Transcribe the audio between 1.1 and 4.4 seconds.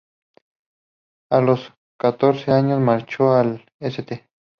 A los catorce años marchó al St.